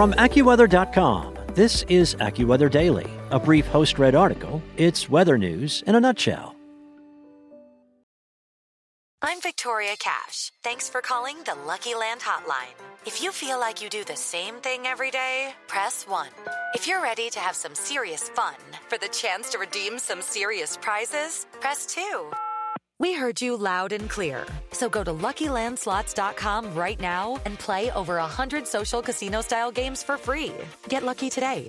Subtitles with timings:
[0.00, 4.62] From AccuWeather.com, this is AccuWeather Daily, a brief host read article.
[4.78, 6.56] It's weather news in a nutshell.
[9.20, 10.52] I'm Victoria Cash.
[10.64, 12.80] Thanks for calling the Lucky Land Hotline.
[13.04, 16.28] If you feel like you do the same thing every day, press 1.
[16.72, 18.54] If you're ready to have some serious fun
[18.88, 22.00] for the chance to redeem some serious prizes, press 2.
[23.00, 24.46] We heard you loud and clear.
[24.72, 30.52] So go to LuckyLandSlots.com right now and play over 100 social casino-style games for free.
[30.88, 31.66] Get lucky today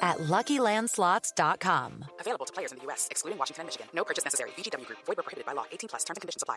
[0.00, 2.04] at LuckyLandSlots.com.
[2.18, 3.86] Available to players in the U.S., excluding Washington and Michigan.
[3.92, 4.50] No purchase necessary.
[4.56, 4.98] VGW Group.
[5.06, 5.66] Void where prohibited by law.
[5.70, 6.04] 18 plus.
[6.04, 6.56] Terms and conditions apply.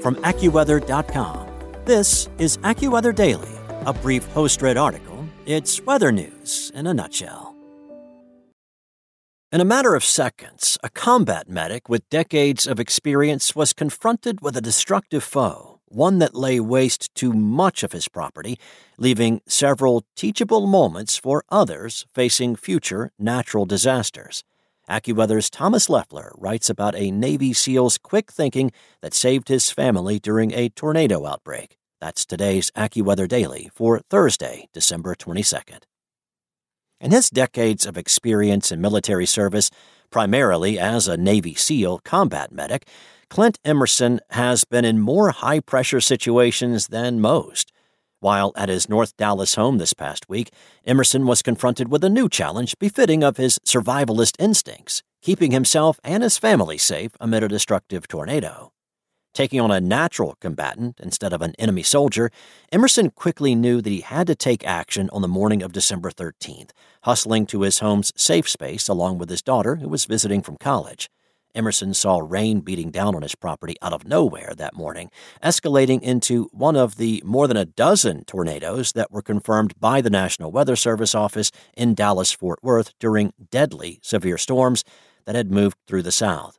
[0.00, 1.48] From AccuWeather.com,
[1.84, 3.50] this is AccuWeather Daily,
[3.86, 5.26] a brief host-read article.
[5.46, 7.59] It's weather news in a nutshell.
[9.52, 14.56] In a matter of seconds, a combat medic with decades of experience was confronted with
[14.56, 18.60] a destructive foe, one that lay waste to much of his property,
[18.96, 24.44] leaving several teachable moments for others facing future natural disasters.
[24.88, 28.70] AccuWeather's Thomas Leffler writes about a Navy SEAL's quick thinking
[29.02, 31.76] that saved his family during a tornado outbreak.
[32.00, 35.80] That's today's AccuWeather Daily for Thursday, December 22nd.
[37.00, 39.70] In his decades of experience in military service,
[40.10, 42.86] primarily as a Navy SEAL combat medic,
[43.30, 47.72] Clint Emerson has been in more high pressure situations than most.
[48.18, 50.50] While at his North Dallas home this past week,
[50.84, 56.22] Emerson was confronted with a new challenge befitting of his survivalist instincts, keeping himself and
[56.22, 58.72] his family safe amid a destructive tornado.
[59.32, 62.32] Taking on a natural combatant instead of an enemy soldier,
[62.72, 66.70] Emerson quickly knew that he had to take action on the morning of December 13th,
[67.02, 71.08] hustling to his home's safe space along with his daughter, who was visiting from college.
[71.54, 75.10] Emerson saw rain beating down on his property out of nowhere that morning,
[75.42, 80.10] escalating into one of the more than a dozen tornadoes that were confirmed by the
[80.10, 84.84] National Weather Service office in Dallas Fort Worth during deadly severe storms
[85.24, 86.58] that had moved through the South.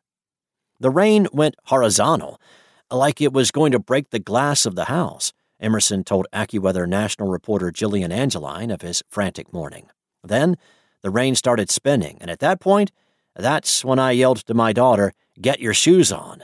[0.79, 2.39] The rain went horizontal,
[2.91, 7.29] like it was going to break the glass of the house, Emerson told AccuWeather national
[7.29, 9.87] reporter Jillian Angeline of his frantic morning.
[10.23, 10.57] Then
[11.01, 12.91] the rain started spinning, and at that point,
[13.35, 16.43] that's when I yelled to my daughter, Get your shoes on.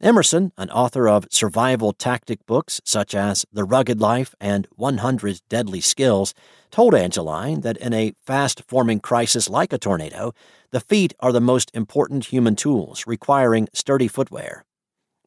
[0.00, 5.80] Emerson, an author of survival tactic books such as The Rugged Life and 100 Deadly
[5.80, 6.34] Skills,
[6.70, 10.34] told Angeline that in a fast forming crisis like a tornado,
[10.70, 14.66] the feet are the most important human tools, requiring sturdy footwear.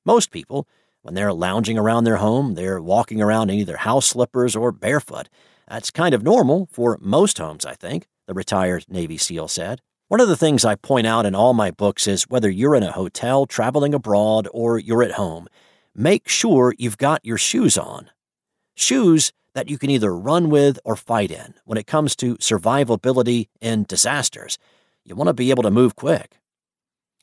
[0.09, 0.67] Most people,
[1.03, 5.29] when they're lounging around their home, they're walking around in either house slippers or barefoot.
[5.67, 9.83] That's kind of normal for most homes, I think, the retired Navy SEAL said.
[10.07, 12.81] One of the things I point out in all my books is whether you're in
[12.81, 15.47] a hotel, traveling abroad, or you're at home,
[15.93, 18.09] make sure you've got your shoes on.
[18.75, 21.53] Shoes that you can either run with or fight in.
[21.65, 24.57] When it comes to survivability in disasters,
[25.05, 26.39] you want to be able to move quick.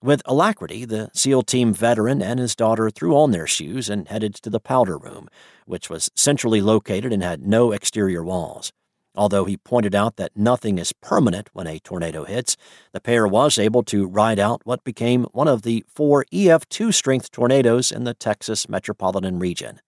[0.06, 4.36] With alacrity, the SEAL team veteran and his daughter threw on their shoes and headed
[4.36, 5.28] to the powder room,
[5.64, 8.72] which was centrally located and had no exterior walls.
[9.16, 12.56] Although he pointed out that nothing is permanent when a tornado hits,
[12.92, 17.32] the pair was able to ride out what became one of the four EF2 strength
[17.32, 19.80] tornadoes in the Texas metropolitan region.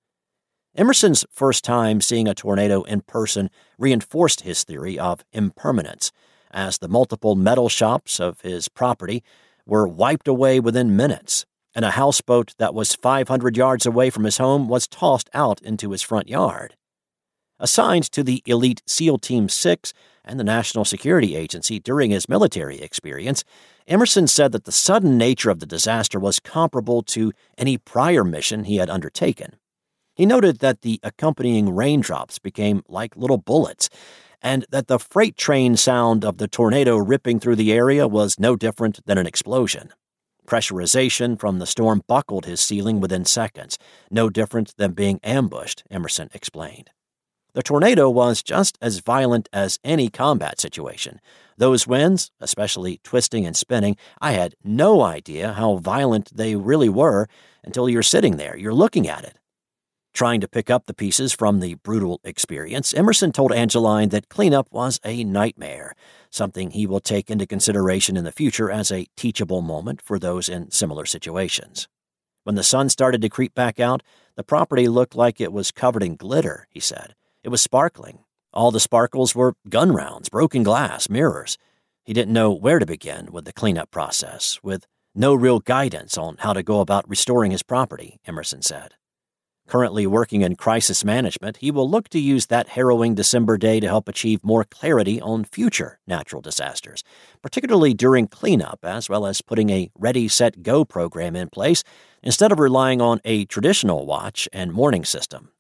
[0.75, 6.11] Emerson's first time seeing a tornado in person reinforced his theory of impermanence,
[6.51, 9.23] as the multiple metal shops of his property
[9.69, 14.39] were wiped away within minutes, and a houseboat that was 500 yards away from his
[14.39, 16.75] home was tossed out into his front yard.
[17.61, 19.93] Assigned to the elite SEAL Team 6
[20.25, 23.45] and the National Security Agency during his military experience,
[23.87, 28.65] Emerson said that the sudden nature of the disaster was comparable to any prior mission
[28.65, 29.57] he had undertaken.
[30.15, 33.89] He noted that the accompanying raindrops became like little bullets
[34.43, 38.57] and that the freight train sound of the tornado ripping through the area was no
[38.57, 39.91] different than an explosion.
[40.47, 43.79] Pressurization from the storm buckled his ceiling within seconds,
[44.11, 46.91] no different than being ambushed, Emerson explained.
[47.55, 51.21] The tornado was just as violent as any combat situation.
[51.57, 57.27] Those winds, especially twisting and spinning, I had no idea how violent they really were
[57.65, 59.38] until you're sitting there, you're looking at it.
[60.19, 64.67] Trying to pick up the pieces from the brutal experience, Emerson told Angeline that cleanup
[64.73, 65.95] was a nightmare,
[66.29, 70.49] something he will take into consideration in the future as a teachable moment for those
[70.49, 71.87] in similar situations.
[72.43, 74.03] When the sun started to creep back out,
[74.35, 77.15] the property looked like it was covered in glitter, he said.
[77.45, 78.25] It was sparkling.
[78.53, 81.59] All the sparkles were gun rounds, broken glass, mirrors.
[82.05, 84.85] He didn't know where to begin with the cleanup process, with
[85.15, 88.95] no real guidance on how to go about restoring his property, Emerson said.
[89.69, 93.87] Currently working in crisis management, he will look to use that harrowing December day to
[93.87, 97.05] help achieve more clarity on future natural disasters,
[97.43, 101.85] particularly during cleanup, as well as putting a Ready, Set, Go program in place
[102.23, 105.51] instead of relying on a traditional watch and warning system.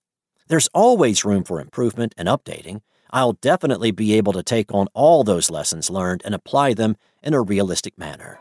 [0.48, 2.80] There's always room for improvement and updating.
[3.10, 7.34] I'll definitely be able to take on all those lessons learned and apply them in
[7.34, 8.40] a realistic manner.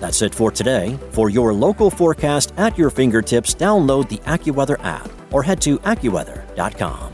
[0.00, 0.98] That's it for today.
[1.12, 7.12] For your local forecast at your fingertips, download the AccuWeather app or head to AccuWeather.com.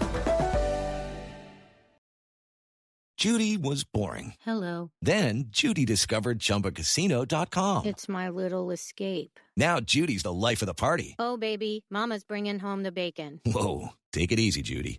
[3.23, 4.35] Judy was boring.
[4.41, 4.91] Hello.
[5.01, 7.87] Then Judy discovered ChumbaCasino.com.
[7.87, 9.39] It's my little escape.
[9.57, 11.15] Now Judy's the life of the party.
[11.21, 13.41] Oh, baby, Mama's bringing home the bacon.
[13.47, 14.99] Whoa, take it easy, Judy.